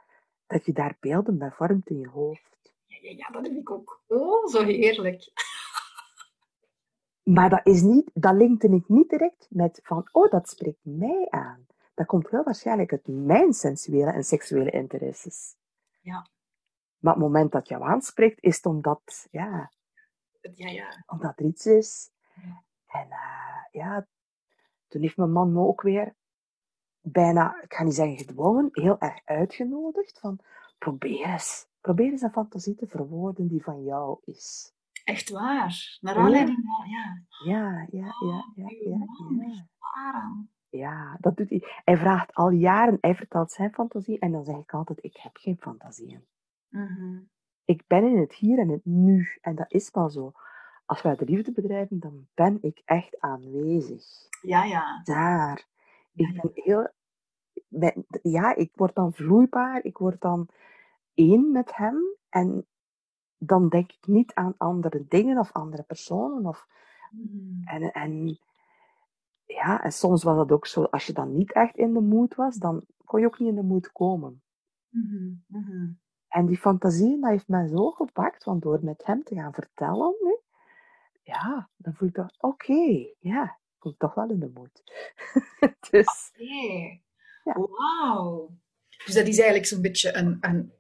dat 0.46 0.66
je 0.66 0.72
daar 0.72 0.96
beelden 1.00 1.38
bij 1.38 1.50
vormt 1.50 1.88
in 1.88 1.98
je 1.98 2.08
hoofd. 2.08 2.72
Ja, 2.86 2.98
ja, 3.00 3.10
ja, 3.16 3.28
dat 3.30 3.42
heb 3.42 3.56
ik 3.56 3.70
ook. 3.70 4.02
Oh, 4.06 4.46
zo 4.46 4.64
heerlijk. 4.64 5.32
Maar 7.28 7.50
dat, 7.50 7.66
is 7.66 7.82
niet, 7.82 8.10
dat 8.14 8.34
linkte 8.34 8.68
ik 8.68 8.88
niet 8.88 9.10
direct 9.10 9.46
met 9.50 9.80
van, 9.82 10.08
oh, 10.12 10.30
dat 10.30 10.48
spreekt 10.48 10.84
mij 10.84 11.26
aan. 11.30 11.66
Dat 11.94 12.06
komt 12.06 12.28
wel 12.28 12.44
waarschijnlijk 12.44 12.92
uit 12.92 13.06
mijn 13.06 13.52
sensuele 13.52 14.10
en 14.10 14.24
seksuele 14.24 14.70
interesses. 14.70 15.56
Ja. 16.00 16.26
Maar 16.98 17.12
het 17.12 17.22
moment 17.22 17.52
dat 17.52 17.68
jou 17.68 17.82
aanspreekt, 17.82 18.42
is 18.42 18.56
het 18.56 18.66
omdat, 18.66 19.28
ja, 19.30 19.72
Ja, 20.54 20.68
ja. 20.68 21.04
omdat 21.06 21.38
er 21.38 21.44
iets 21.44 21.66
is. 21.66 22.10
Ja. 22.34 22.62
En 22.86 23.10
eh, 23.10 23.64
ja, 23.70 24.06
toen 24.88 25.02
heeft 25.02 25.16
mijn 25.16 25.32
man 25.32 25.52
me 25.52 25.60
ook 25.60 25.82
weer 25.82 26.14
bijna, 27.00 27.62
ik 27.62 27.74
ga 27.74 27.82
niet 27.82 27.94
zeggen 27.94 28.16
gedwongen, 28.16 28.68
heel 28.72 28.98
erg 28.98 29.20
uitgenodigd 29.24 30.18
van 30.20 30.38
probeer 30.78 31.26
eens. 31.26 31.66
Probeer 31.80 32.10
eens 32.10 32.22
een 32.22 32.32
fantasie 32.32 32.74
te 32.74 32.86
verwoorden 32.86 33.48
die 33.48 33.62
van 33.62 33.84
jou 33.84 34.18
is. 34.24 34.76
Echt 35.08 35.30
waar. 35.30 35.98
Naar 36.00 36.14
Ja. 36.14 36.20
aanleiding 36.20 36.58
van, 36.64 36.88
ja. 36.88 37.22
Ja, 37.44 37.86
ja, 37.90 38.14
ja, 38.20 38.44
ja, 38.54 38.68
uw 38.68 39.40
ja, 39.40 39.46
ja. 39.46 39.66
aan. 40.12 40.50
Ja, 40.68 41.16
dat 41.20 41.36
doet 41.36 41.48
hij. 41.50 41.62
Hij 41.84 41.96
vraagt 41.96 42.34
al 42.34 42.50
jaren, 42.50 42.98
hij 43.00 43.14
vertelt 43.14 43.52
zijn 43.52 43.72
fantasie 43.72 44.18
en 44.18 44.32
dan 44.32 44.44
zeg 44.44 44.56
ik 44.56 44.74
altijd, 44.74 45.04
ik 45.04 45.16
heb 45.16 45.36
geen 45.36 45.56
fantasieën. 45.60 46.24
Mhm. 46.68 47.18
Ik 47.64 47.84
ben 47.86 48.04
in 48.04 48.18
het 48.18 48.34
hier 48.34 48.58
en 48.58 48.68
het 48.68 48.84
nu 48.84 49.38
en 49.40 49.54
dat 49.54 49.72
is 49.72 49.90
wel 49.92 50.10
zo. 50.10 50.32
Als 50.86 51.02
wij 51.02 51.16
de 51.16 51.24
liefde 51.24 51.52
bedrijven, 51.52 51.98
dan 51.98 52.26
ben 52.34 52.58
ik 52.60 52.82
echt 52.84 53.20
aanwezig. 53.20 54.04
Ja, 54.42 54.64
ja. 54.64 55.00
Daar. 55.04 55.66
Ja, 56.12 56.28
Ik 56.28 56.34
ja. 56.34 56.40
ben 56.40 56.50
heel... 56.54 56.88
ben- 57.68 58.06
ja, 58.22 58.54
ik 58.54 58.70
word 58.74 58.94
dan 58.94 59.12
vloeibaar, 59.12 59.84
ik 59.84 59.98
word 59.98 60.20
dan 60.20 60.48
één 61.14 61.52
met 61.52 61.76
hem 61.76 61.98
en 62.28 62.66
dan 63.38 63.68
denk 63.68 63.92
ik 63.92 64.06
niet 64.06 64.34
aan 64.34 64.54
andere 64.56 65.04
dingen 65.08 65.38
of 65.38 65.52
andere 65.52 65.82
personen. 65.82 66.46
Of, 66.46 66.66
Mhm. 67.10 67.68
en, 67.68 67.92
en, 67.92 68.38
ja, 69.44 69.82
en 69.82 69.92
soms 69.92 70.22
was 70.22 70.36
dat 70.36 70.52
ook 70.52 70.66
zo, 70.66 70.82
als 70.82 71.06
je 71.06 71.12
dan 71.12 71.32
niet 71.36 71.52
echt 71.52 71.76
in 71.76 71.92
de 71.92 72.00
mood 72.00 72.34
was, 72.34 72.56
dan 72.56 72.84
kon 73.04 73.20
je 73.20 73.26
ook 73.26 73.38
niet 73.38 73.48
in 73.48 73.54
de 73.54 73.62
mood 73.62 73.92
komen. 73.92 74.42
Mhm. 74.88 75.32
Mhm. 75.46 75.90
En 76.28 76.46
die 76.46 76.58
fantasie, 76.58 77.20
dat 77.20 77.30
heeft 77.30 77.48
mij 77.48 77.66
zo 77.68 77.90
gepakt, 77.90 78.44
want 78.44 78.62
door 78.62 78.78
met 78.84 79.06
hem 79.06 79.22
te 79.22 79.34
gaan 79.34 79.52
vertellen 79.52 80.14
nu, 80.20 80.36
ja, 81.22 81.68
dan 81.76 81.94
voel 81.94 82.08
ik 82.08 82.14
toch, 82.14 82.30
oké, 82.38 83.06
ja, 83.18 83.42
ik 83.44 83.78
kom 83.78 83.94
toch 83.96 84.14
wel 84.14 84.30
in 84.30 84.40
de 84.40 84.50
mood. 84.54 84.82
dus, 85.90 86.30
Oké. 86.34 87.00
Ja. 87.44 87.54
Wauw. 87.54 88.50
Dus 89.04 89.14
dat 89.14 89.26
is 89.26 89.36
eigenlijk 89.36 89.66
zo'n 89.66 89.82
beetje 89.82 90.16
een, 90.16 90.38
een, 90.40 90.72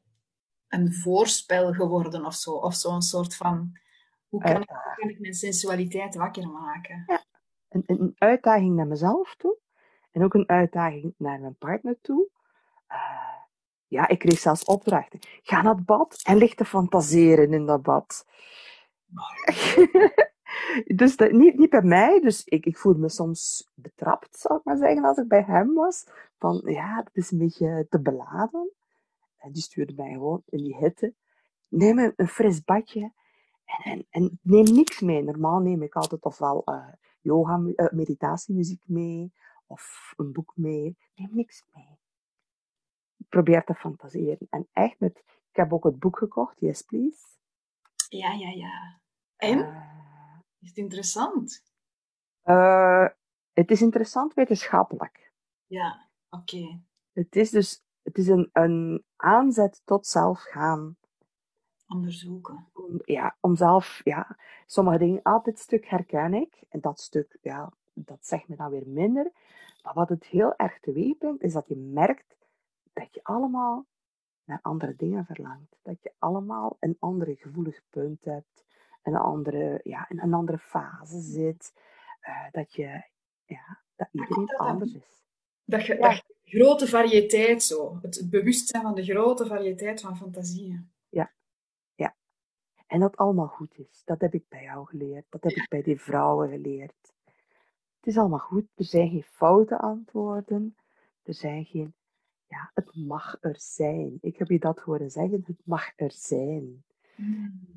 een 0.68 0.94
voorspel 0.94 1.72
geworden 1.72 2.24
of 2.24 2.34
zo. 2.34 2.50
Of 2.50 2.74
zo'n 2.74 3.02
soort 3.02 3.36
van, 3.36 3.78
hoe 4.28 4.40
kan, 4.40 4.62
ik, 4.62 4.68
hoe 4.68 4.94
kan 4.96 5.08
ik 5.08 5.20
mijn 5.20 5.34
sensualiteit 5.34 6.14
wakker 6.14 6.48
maken? 6.48 7.04
een, 7.68 7.82
een 7.86 8.14
uitdaging 8.18 8.76
naar 8.76 8.86
mezelf 8.86 9.34
toe. 9.36 9.56
En 10.10 10.24
ook 10.24 10.34
een 10.34 10.48
uitdaging 10.48 11.14
naar 11.16 11.40
mijn 11.40 11.56
partner 11.56 11.98
toe. 12.00 12.28
Eh, 12.86 12.98
ja, 13.86 14.08
ik 14.08 14.18
kreeg 14.18 14.38
zelfs 14.38 14.64
opdrachten. 14.64 15.18
Ga 15.42 15.62
naar 15.62 15.74
het 15.74 15.84
bad 15.84 16.20
en 16.24 16.36
lig 16.36 16.54
te 16.54 16.64
fantaseren 16.64 17.52
in 17.52 17.66
dat 17.66 17.82
bad. 17.82 18.26
dus 21.00 21.16
dat, 21.16 21.30
niet, 21.30 21.58
niet 21.58 21.70
bij 21.70 21.82
mij. 21.82 22.20
Dus 22.20 22.44
ik, 22.44 22.66
ik 22.66 22.78
voelde 22.78 22.98
me 22.98 23.08
soms 23.08 23.70
betrapt, 23.74 24.38
zou 24.38 24.58
ik 24.58 24.64
maar 24.64 24.76
zeggen, 24.76 25.04
als 25.04 25.18
ik 25.18 25.28
bij 25.28 25.42
hem 25.42 25.74
was. 25.74 26.06
Van, 26.38 26.62
ja, 26.64 26.96
dat 26.96 27.16
is 27.16 27.30
een 27.30 27.38
beetje 27.38 27.86
te 27.88 28.00
beladen. 28.00 28.70
En 29.38 29.52
die 29.52 29.62
stuurde 29.62 29.94
mij 29.94 30.12
gewoon 30.12 30.42
in 30.46 30.62
die 30.62 30.76
hitte. 30.76 31.14
Neem 31.68 31.98
een, 31.98 32.12
een 32.16 32.28
fris 32.28 32.64
badje. 32.64 33.12
En, 33.64 33.92
en, 33.92 34.06
en 34.10 34.38
neem 34.42 34.64
niks 34.64 35.00
mee. 35.00 35.22
Normaal 35.22 35.60
neem 35.60 35.82
ik 35.82 35.94
altijd 35.94 36.24
ofwel 36.24 36.64
eh 36.64 36.92
yoga, 37.20 37.62
eh, 37.74 37.92
meditatiemuziek 37.92 38.82
mee. 38.86 39.32
Of 39.66 40.12
een 40.16 40.32
boek 40.32 40.52
mee. 40.56 40.96
Neem 41.14 41.28
niks 41.32 41.64
mee. 41.74 41.98
Probeer 43.28 43.64
te 43.64 43.74
fantaseren. 43.74 44.46
En 44.50 44.68
echt 44.72 45.00
met... 45.00 45.18
Ik 45.50 45.64
heb 45.64 45.72
ook 45.72 45.84
het 45.84 45.98
boek 45.98 46.18
gekocht, 46.18 46.60
Yes 46.60 46.82
Please. 46.82 47.24
Ja, 48.08 48.32
ja, 48.32 48.50
ja. 48.50 49.00
En? 49.36 49.58
Eh, 49.58 50.38
Is 50.58 50.68
het 50.68 50.76
interessant? 50.76 51.66
het 53.52 53.70
is 53.70 53.82
interessant 53.82 54.34
wetenschappelijk. 54.34 55.32
Ja, 55.66 56.08
oké. 56.30 56.80
Het 57.12 57.36
is 57.36 57.50
dus 57.50 57.84
het 58.08 58.18
is 58.18 58.28
een, 58.28 58.50
een 58.52 59.04
aanzet 59.16 59.82
tot 59.84 60.06
zelf 60.06 60.40
gaan. 60.42 60.96
Onderzoeken. 61.88 62.66
Om, 62.72 63.00
ja, 63.04 63.36
om 63.40 63.56
zelf, 63.56 64.00
ja, 64.04 64.36
sommige 64.66 64.98
dingen, 64.98 65.22
ah, 65.22 65.44
dit 65.44 65.58
stuk 65.58 65.86
herken 65.86 66.34
ik. 66.34 66.62
En 66.68 66.80
dat 66.80 67.00
stuk, 67.00 67.38
ja, 67.40 67.72
dat 67.94 68.26
zegt 68.26 68.48
me 68.48 68.56
dan 68.56 68.70
weer 68.70 68.86
minder. 68.88 69.32
Maar 69.82 69.94
wat 69.94 70.08
het 70.08 70.24
heel 70.24 70.56
erg 70.56 70.80
teweeg 70.80 71.18
brengt, 71.18 71.42
is 71.42 71.52
dat 71.52 71.68
je 71.68 71.76
merkt 71.76 72.36
dat 72.92 73.14
je 73.14 73.20
allemaal 73.22 73.86
naar 74.44 74.58
andere 74.62 74.96
dingen 74.96 75.24
verlangt. 75.24 75.76
Dat 75.82 76.02
je 76.02 76.12
allemaal 76.18 76.76
een 76.80 76.96
andere 76.98 77.36
gevoelig 77.36 77.80
punt 77.90 78.24
hebt. 78.24 78.64
Een 79.02 79.16
andere, 79.16 79.80
ja, 79.82 80.08
in 80.08 80.20
een 80.20 80.34
andere 80.34 80.58
fase 80.58 81.20
zit. 81.20 81.72
eh, 82.20 82.46
dat 82.50 82.72
je, 82.72 83.02
ja, 83.44 83.80
dat 83.96 84.08
iedereen 84.12 84.46
dat 84.46 84.58
anders 84.58 84.92
is. 84.94 85.22
Dat 85.64 85.86
je, 85.86 85.94
Ja. 85.94 86.00
dat 86.00 86.16
je 86.16 86.34
grote 86.48 86.86
variëteit 86.86 87.62
zo. 87.62 87.98
Het, 88.02 88.26
bewustzijn 88.30 88.82
van 88.82 88.94
de 88.94 89.04
grote 89.04 89.46
variëteit 89.46 90.00
van 90.00 90.16
fantasieën. 90.16 90.90
En 92.88 93.00
dat 93.00 93.16
allemaal 93.16 93.46
goed 93.46 93.78
is. 93.78 94.02
Dat 94.04 94.20
heb 94.20 94.34
ik 94.34 94.48
bij 94.48 94.62
jou 94.62 94.86
geleerd. 94.86 95.24
Dat 95.28 95.42
heb 95.42 95.52
ik 95.52 95.68
bij 95.68 95.82
die 95.82 96.00
vrouwen 96.00 96.48
geleerd. 96.48 97.12
Het 97.96 98.06
is 98.06 98.16
allemaal 98.16 98.38
goed. 98.38 98.64
Er 98.74 98.84
zijn 98.84 99.08
geen 99.08 99.22
foute 99.22 99.78
antwoorden. 99.78 100.76
Er 101.22 101.34
zijn 101.34 101.64
geen... 101.64 101.94
Ja, 102.46 102.70
het 102.74 102.96
mag 102.96 103.36
er 103.40 103.56
zijn. 103.58 104.18
Ik 104.20 104.36
heb 104.36 104.48
je 104.48 104.58
dat 104.58 104.80
horen 104.80 105.10
zeggen. 105.10 105.42
Het 105.46 105.60
mag 105.64 105.92
er 105.96 106.12
zijn. 106.12 106.84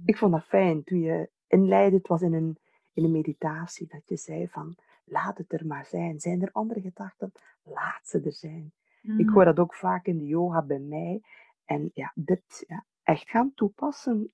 Ik 0.05 0.17
vond 0.17 0.31
dat 0.31 0.43
fijn 0.43 0.83
toen 0.83 0.99
je 0.99 1.29
inleidde. 1.47 1.97
Het 1.97 2.07
was 2.07 2.21
in 2.21 2.33
een, 2.33 2.57
in 2.93 3.03
een 3.03 3.11
meditatie 3.11 3.87
dat 3.87 4.01
je 4.05 4.17
zei 4.17 4.47
van... 4.47 4.75
Laat 5.03 5.38
het 5.38 5.53
er 5.53 5.65
maar 5.65 5.86
zijn. 5.86 6.20
Zijn 6.20 6.41
er 6.41 6.51
andere 6.51 6.81
gedachten? 6.81 7.31
Laat 7.63 8.08
ze 8.08 8.22
er 8.22 8.34
zijn. 8.34 8.74
Ik 9.17 9.29
hoor 9.29 9.46
dat 9.46 9.60
ook 9.60 9.75
vaak 9.75 10.05
in 10.05 10.17
de 10.17 10.25
yoga 10.25 10.62
bij 10.62 10.79
mij. 10.79 11.22
En 11.65 11.91
ja, 11.93 12.12
dit 12.15 12.63
ja, 12.67 12.86
echt 13.03 13.29
gaan 13.29 13.53
toepassen. 13.53 14.34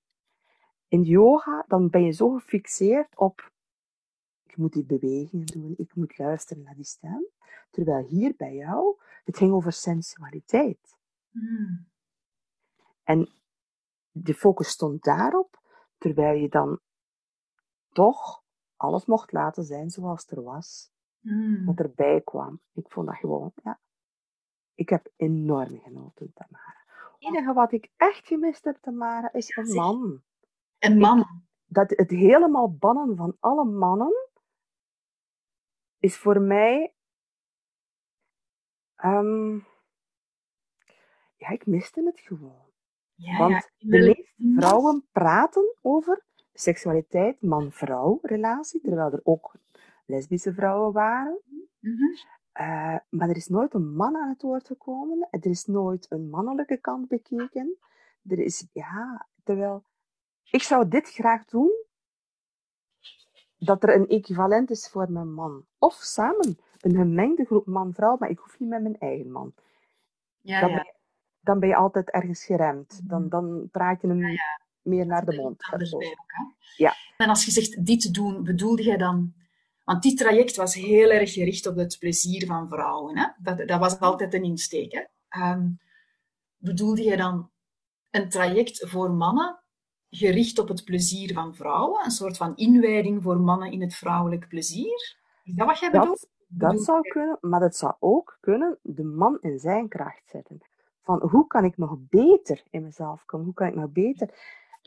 In 0.88 1.02
yoga, 1.02 1.64
dan 1.66 1.88
ben 1.88 2.04
je 2.04 2.12
zo 2.12 2.30
gefixeerd 2.30 3.16
op... 3.16 3.52
Ik 4.46 4.56
moet 4.56 4.72
die 4.72 4.84
bewegingen 4.84 5.46
doen, 5.46 5.74
ik 5.76 5.94
moet 5.94 6.18
luisteren 6.18 6.62
naar 6.62 6.74
die 6.74 6.84
stem. 6.84 7.26
Terwijl 7.70 8.06
hier 8.06 8.34
bij 8.36 8.54
jou, 8.54 8.96
het 9.24 9.36
ging 9.36 9.52
over 9.52 9.72
sensualiteit. 9.72 10.96
Mm. 11.30 11.86
En 13.02 13.28
de 14.10 14.34
focus 14.34 14.68
stond 14.68 15.02
daarop, 15.02 15.60
terwijl 15.98 16.40
je 16.40 16.48
dan 16.48 16.80
toch 17.92 18.42
alles 18.78 19.06
mocht 19.06 19.32
laten 19.32 19.64
zijn 19.64 19.90
zoals 19.90 20.20
het 20.22 20.30
er 20.30 20.42
was. 20.42 20.90
Mm. 21.20 21.64
Wat 21.64 21.78
erbij 21.78 22.20
kwam. 22.20 22.60
Ik 22.72 22.90
vond 22.90 23.06
dat 23.06 23.16
gewoon, 23.16 23.52
ja. 23.62 23.80
Ik 24.74 24.88
heb 24.88 25.12
enorm 25.16 25.80
genoten, 25.80 26.32
Tamara. 26.34 26.76
Het 26.86 27.16
enige 27.18 27.52
wat 27.52 27.72
ik 27.72 27.90
echt 27.96 28.26
gemist 28.26 28.64
heb, 28.64 28.76
Tamara, 28.80 29.32
is 29.32 29.56
een 29.56 29.74
man. 29.74 30.22
En 30.78 30.98
man. 30.98 31.42
Dat 31.64 31.90
het 31.90 32.10
helemaal 32.10 32.72
bannen 32.72 33.16
van 33.16 33.36
alle 33.40 33.64
mannen 33.64 34.28
is 35.98 36.16
voor 36.16 36.40
mij. 36.40 36.92
ehm, 38.94 39.54
ja, 41.36 41.48
ik 41.48 41.66
miste 41.66 42.02
het 42.02 42.20
gewoon. 42.20 42.66
Ja, 43.14 43.38
Want 43.38 43.52
ja. 43.52 43.68
de 43.78 43.98
meeste 43.98 44.54
vrouwen 44.56 45.08
praten 45.12 45.76
over 45.82 46.26
seksualiteit, 46.60 47.42
man-vrouw 47.42 48.18
relatie, 48.22 48.80
terwijl 48.80 49.12
er 49.12 49.20
ook 49.22 49.54
lesbische 50.06 50.52
vrouwen 50.52 50.92
waren. 50.92 51.38
Mhm. 51.78 52.04
Eh, 52.52 52.96
maar 53.08 53.28
er 53.28 53.36
is 53.36 53.46
nooit 53.48 53.74
een 53.74 53.94
man 53.94 54.16
aan 54.16 54.28
het 54.28 54.42
woord 54.42 54.66
gekomen. 54.66 55.28
Er 55.30 55.46
is 55.46 55.66
nooit 55.66 56.06
een 56.08 56.28
mannelijke 56.30 56.76
kant 56.76 57.08
bekeken. 57.08 57.78
Er 58.28 58.38
is, 58.38 58.66
ja, 58.72 59.26
terwijl 59.44 59.84
ik 60.50 60.62
zou 60.62 60.88
dit 60.88 61.10
graag 61.10 61.44
doen, 61.44 61.70
dat 63.58 63.82
er 63.82 63.94
een 63.94 64.08
equivalent 64.08 64.70
is 64.70 64.88
voor 64.88 65.12
mijn 65.12 65.34
man. 65.34 65.64
Of 65.78 65.94
samen, 65.94 66.58
een 66.80 66.94
gemengde 66.94 67.44
groep 67.44 67.66
man-vrouw, 67.66 68.16
maar 68.18 68.30
ik 68.30 68.38
hoef 68.38 68.58
niet 68.58 68.68
met 68.68 68.82
mijn 68.82 68.98
eigen 68.98 69.30
man. 69.30 69.54
Ja, 70.40 70.60
Dan, 70.60 70.70
ja. 70.70 70.76
Ben, 70.76 70.84
je, 70.84 70.94
dan 71.40 71.58
ben 71.60 71.68
je 71.68 71.76
altijd 71.76 72.10
ergens 72.10 72.44
geremd. 72.44 72.98
Mhm. 73.00 73.08
Dan, 73.08 73.28
dan 73.28 73.68
praat 73.70 74.00
je 74.00 74.08
hem 74.08 74.38
meer 74.88 75.06
naar 75.06 75.24
de 75.24 75.36
mond. 75.36 75.62
Ja. 76.76 76.94
En 77.16 77.28
als 77.28 77.44
je 77.44 77.50
zegt 77.50 77.86
dit 77.86 78.14
doen, 78.14 78.44
bedoelde 78.44 78.82
jij 78.82 78.96
dan 78.96 79.34
Want 79.84 80.02
die 80.02 80.14
traject 80.14 80.56
was 80.56 80.74
heel 80.74 81.10
erg 81.10 81.32
gericht 81.32 81.66
op 81.66 81.76
het 81.76 81.96
plezier 81.98 82.46
van 82.46 82.68
vrouwen. 82.68 83.18
Hè? 83.18 83.26
Dat, 83.38 83.68
dat 83.68 83.80
was 83.80 84.00
altijd 84.00 84.34
een 84.34 84.44
insteek. 84.44 84.92
Hè? 84.92 85.02
Ehm, 85.28 85.68
bedoelde 86.56 87.02
je 87.02 87.16
dan 87.16 87.50
een 88.10 88.28
traject 88.28 88.88
voor 88.88 89.10
mannen 89.10 89.60
gericht 90.10 90.58
op 90.58 90.68
het 90.68 90.84
plezier 90.84 91.32
van 91.32 91.54
vrouwen? 91.54 92.04
Een 92.04 92.10
soort 92.10 92.36
van 92.36 92.56
inwijding 92.56 93.22
voor 93.22 93.40
mannen 93.40 93.72
in 93.72 93.80
het 93.80 93.94
vrouwelijk 93.94 94.48
plezier? 94.48 95.16
Is 95.44 95.54
dat 95.54 95.66
wat 95.66 95.78
jij 95.78 95.90
bedoelt? 95.90 96.28
Dat 96.48 96.82
zou 96.82 97.00
kunnen, 97.00 97.38
maar 97.40 97.60
het 97.60 97.76
zou 97.76 97.94
ook 97.98 98.36
kunnen 98.40 98.78
de 98.82 99.04
man 99.04 99.38
in 99.40 99.58
zijn 99.58 99.88
kracht 99.88 100.22
zetten. 100.26 100.58
Van 101.02 101.28
hoe 101.30 101.46
kan 101.46 101.64
ik 101.64 101.76
nog 101.76 101.96
beter 101.98 102.62
in 102.70 102.82
mezelf 102.82 103.24
komen? 103.24 103.46
Hoe 103.46 103.54
kan 103.54 103.68
ik 103.68 103.74
nog 103.74 103.90
beter? 103.90 104.28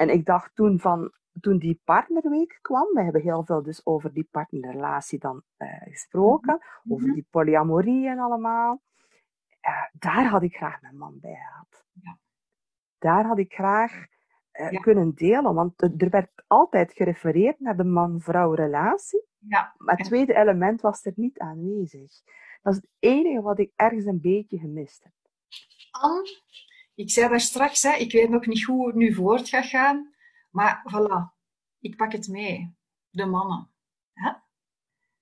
En 0.01 0.09
ik 0.09 0.25
dacht 0.25 0.55
toen 0.55 0.79
van, 0.79 1.11
toen 1.39 1.57
die 1.57 1.81
partnerweek 1.83 2.59
kwam, 2.61 2.93
we 2.93 3.03
hebben 3.03 3.21
heel 3.21 3.45
veel 3.45 3.63
dus 3.63 3.85
over 3.85 4.13
die 4.13 4.27
partnerrelatie 4.31 5.19
dan 5.19 5.43
uh, 5.57 5.81
gesproken, 5.81 6.59
mhm. 6.83 6.93
over 6.93 7.13
die 7.13 7.27
polyamorie 7.29 8.07
en 8.07 8.19
allemaal. 8.19 8.81
Uh, 9.67 9.85
daar 9.91 10.25
had 10.25 10.43
ik 10.43 10.55
graag 10.55 10.81
mijn 10.81 10.97
man 10.97 11.19
bij 11.19 11.35
gehad. 11.35 11.85
Ja. 11.91 12.17
Daar 12.97 13.25
had 13.25 13.37
ik 13.37 13.53
graag 13.53 14.05
uh, 14.53 14.81
kunnen 14.81 15.13
delen, 15.13 15.53
want 15.53 15.81
er 15.81 16.09
werd 16.09 16.43
altijd 16.47 16.93
gerefereerd 16.93 17.59
naar 17.59 17.77
de 17.77 17.83
man-vrouw 17.83 18.53
relatie. 18.53 19.25
Ja. 19.37 19.73
Maar 19.77 19.97
het 19.97 20.05
tweede 20.05 20.35
element 20.35 20.81
was 20.81 21.05
er 21.05 21.13
niet 21.15 21.39
aanwezig. 21.39 22.11
Dat 22.61 22.73
is 22.73 22.79
het 22.79 22.89
enige 22.99 23.41
wat 23.41 23.59
ik 23.59 23.71
ergens 23.75 24.05
een 24.05 24.21
beetje 24.21 24.57
gemist 24.57 25.03
heb. 25.03 25.13
Anne, 25.91 26.41
ik 27.01 27.11
zei 27.11 27.29
daar 27.29 27.39
straks, 27.39 27.83
hè, 27.83 27.95
ik 27.95 28.11
weet 28.11 28.29
nog 28.29 28.45
niet 28.45 28.63
hoe 28.63 28.87
het 28.87 28.95
nu 28.95 29.13
voort 29.13 29.49
gaat 29.49 29.65
gaan, 29.65 30.13
maar 30.49 30.83
voilà, 30.93 31.35
ik 31.79 31.97
pak 31.97 32.11
het 32.11 32.27
mee. 32.27 32.75
De 33.09 33.25
mannen. 33.25 33.69
Hè? 34.13 34.31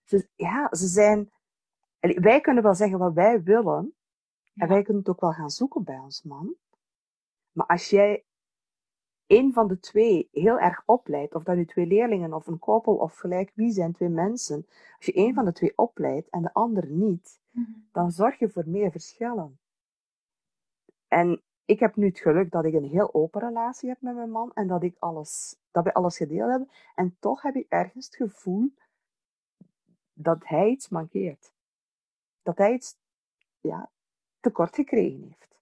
Ze, 0.03 0.29
ja, 0.35 0.67
ze 0.75 0.87
zijn... 0.87 1.31
Wij 1.99 2.41
kunnen 2.41 2.63
wel 2.63 2.75
zeggen 2.75 2.99
wat 2.99 3.13
wij 3.13 3.43
willen, 3.43 3.95
en 4.55 4.67
wij 4.67 4.81
kunnen 4.81 5.01
het 5.01 5.11
ook 5.11 5.21
wel 5.21 5.31
gaan 5.31 5.49
zoeken 5.49 5.83
bij 5.83 5.99
ons 5.99 6.23
man. 6.23 6.55
Maar 7.51 7.65
als 7.65 7.89
jij 7.89 8.25
een 9.27 9.53
van 9.53 9.67
de 9.67 9.79
twee 9.79 10.29
heel 10.31 10.59
erg 10.59 10.83
opleidt, 10.85 11.35
of 11.35 11.43
dat 11.43 11.55
nu 11.55 11.65
twee 11.65 11.85
leerlingen 11.85 12.33
of 12.33 12.47
een 12.47 12.59
koppel 12.59 12.95
of 12.95 13.15
gelijk 13.15 13.51
wie 13.55 13.71
zijn 13.71 13.93
twee 13.93 14.09
mensen, 14.09 14.65
als 14.97 15.05
je 15.05 15.17
een 15.17 15.33
van 15.33 15.45
de 15.45 15.53
twee 15.53 15.77
opleidt 15.77 16.29
en 16.29 16.41
de 16.41 16.53
ander 16.53 16.89
niet, 16.89 17.41
mhm. 17.51 17.71
dan 17.91 18.11
zorg 18.11 18.39
je 18.39 18.49
voor 18.49 18.63
meer 18.67 18.91
verschillen. 18.91 19.59
En 21.07 21.43
ik 21.69 21.79
heb 21.79 21.95
nu 21.95 22.07
het 22.07 22.19
geluk 22.19 22.51
dat 22.51 22.65
ik 22.65 22.73
een 22.73 22.89
heel 22.89 23.13
open 23.13 23.41
relatie 23.41 23.89
heb 23.89 24.01
met 24.01 24.15
mijn 24.15 24.31
man 24.31 24.51
en 24.53 24.67
dat, 24.67 24.83
ik 24.83 24.95
alles, 24.99 25.55
dat 25.71 25.83
we 25.83 25.93
alles 25.93 26.17
gedeeld 26.17 26.49
hebben. 26.49 26.69
En 26.95 27.17
toch 27.19 27.41
heb 27.41 27.55
ik 27.55 27.65
ergens 27.69 28.05
het 28.05 28.15
gevoel 28.15 28.73
dat 30.13 30.47
hij 30.47 30.69
iets 30.69 30.89
mankeert. 30.89 31.53
Dat 32.43 32.57
hij 32.57 32.73
iets 32.73 32.97
ja, 33.59 33.89
tekort 34.39 34.75
gekregen 34.75 35.21
heeft. 35.21 35.59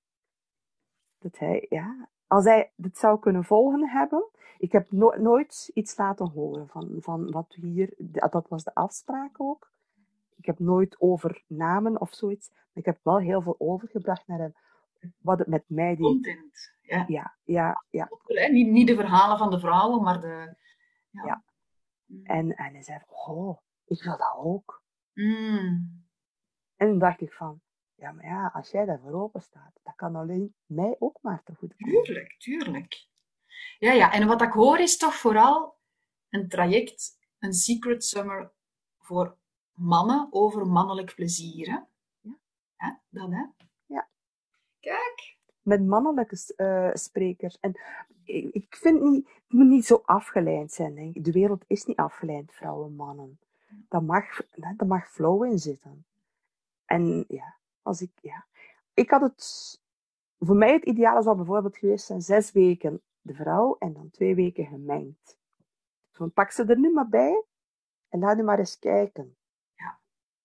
Dat 1.17 1.37
hij, 1.37 1.65
ja, 1.69 2.07
als 2.27 2.45
hij 2.45 2.71
het 2.81 2.97
zou 2.97 3.19
kunnen 3.19 3.43
volgen 3.43 3.89
hebben. 3.89 4.29
Ik 4.57 4.71
heb 4.71 4.91
nooit 4.91 5.71
iets 5.73 5.97
laten 5.97 6.29
horen 6.29 6.67
van, 6.67 6.97
van 6.99 7.31
wat 7.31 7.53
hier, 7.53 7.93
dat 7.97 8.47
was 8.47 8.63
de 8.63 8.73
afspraak 8.73 9.41
ook. 9.41 9.71
Ik 10.35 10.45
heb 10.45 10.59
nooit 10.59 10.95
over 10.99 11.43
namen 11.47 12.01
of 12.01 12.13
zoiets. 12.13 12.49
Maar 12.49 12.61
ik 12.73 12.85
heb 12.85 12.99
wel 13.03 13.19
heel 13.19 13.41
veel 13.41 13.55
overgebracht 13.57 14.27
naar 14.27 14.39
hem. 14.39 14.55
Wat 15.18 15.39
het 15.39 15.48
met 15.48 15.63
mij 15.68 15.96
deed. 15.96 16.06
Content, 16.06 16.74
ja. 16.82 17.06
Ja, 17.08 17.38
ja, 17.44 17.86
ja. 17.89 18.10
Niet, 18.51 18.68
niet 18.68 18.88
de 18.88 18.96
verhalen 18.96 19.38
van 19.38 19.51
de 19.51 19.60
vrouwen, 19.60 20.03
maar 20.03 20.22
de... 20.22 20.55
Ja. 21.10 21.24
ja. 21.25 21.44
Mm. 22.05 22.25
En, 22.25 22.55
en 22.55 22.74
hij 22.74 22.83
zei, 22.83 23.01
oh, 23.07 23.57
ik 23.86 24.03
wil 24.03 24.18
dat 24.18 24.36
ook. 24.38 24.83
Mm. 25.14 26.05
En 26.75 26.88
toen 26.88 27.00
dacht 27.00 27.22
ik 27.22 27.33
van, 27.33 27.62
ja, 27.96 28.12
maar 28.12 28.25
ja, 28.25 28.51
als 28.53 28.72
jij 28.72 28.86
daarvoor 28.86 29.14
open 29.14 29.42
staat, 29.42 29.79
dat 29.83 29.96
kan 29.96 30.16
alleen 30.16 30.55
mij 30.66 30.96
ook 31.00 31.18
maar 31.22 31.44
te 31.44 31.55
goed 31.55 31.75
komen. 31.75 32.03
Tuurlijk, 32.03 32.36
tuurlijk. 32.38 33.07
Ja, 33.79 33.92
ja, 33.92 34.12
en 34.14 34.27
wat 34.27 34.42
ik 34.42 34.51
hoor 34.51 34.79
is 34.79 34.98
toch 34.98 35.16
vooral 35.16 35.77
een 36.29 36.48
traject, 36.48 37.18
een 37.40 37.53
secret 37.53 38.03
summer 38.03 38.51
voor 38.98 39.38
mannen 39.74 40.27
over 40.29 40.68
mannelijk 40.68 41.16
plezier. 41.16 41.68
Hè? 41.68 41.79
Ja. 42.20 42.38
ja 42.77 43.01
dat 43.10 43.31
hè? 43.31 43.44
Met 45.61 45.85
mannelijke 45.85 46.53
uh, 46.57 46.89
sprekers. 46.93 47.59
En 47.59 47.79
ik 48.51 48.75
vind 48.75 49.01
niet, 49.01 49.27
het 49.27 49.53
moet 49.53 49.67
niet 49.67 49.85
zo 49.85 50.01
afgeleid 50.05 50.71
zijn. 50.71 50.95
Denk 50.95 51.15
ik. 51.15 51.23
De 51.23 51.31
wereld 51.31 51.63
is 51.67 51.85
niet 51.85 51.97
afgeleid, 51.97 52.53
vrouwen, 52.53 52.95
mannen. 52.95 53.39
Daar 53.89 54.03
mag, 54.03 54.41
daar 54.55 54.87
mag 54.87 55.11
flow 55.11 55.43
in 55.43 55.59
zitten. 55.59 56.05
En 56.85 57.25
ja, 57.27 57.55
als 57.81 58.01
ik, 58.01 58.11
ja. 58.21 58.45
Ik 58.93 59.09
had 59.09 59.21
het, 59.21 59.79
voor 60.39 60.55
mij 60.55 60.73
het 60.73 60.85
ideale 60.85 61.21
zou 61.21 61.35
bijvoorbeeld 61.35 61.77
geweest 61.77 62.05
zijn 62.05 62.21
zes 62.21 62.51
weken 62.51 63.01
de 63.21 63.33
vrouw 63.33 63.75
en 63.79 63.93
dan 63.93 64.09
twee 64.09 64.35
weken 64.35 64.65
gemengd. 64.65 65.37
Dan 66.11 66.31
pak 66.31 66.51
ze 66.51 66.63
er 66.65 66.79
nu 66.79 66.93
maar 66.93 67.09
bij 67.09 67.43
en 68.09 68.19
laat 68.19 68.37
nu 68.37 68.43
maar 68.43 68.59
eens 68.59 68.79
kijken 68.79 69.35
ja. 69.75 70.00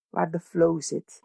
waar 0.08 0.30
de 0.30 0.40
flow 0.40 0.80
zit. 0.80 1.22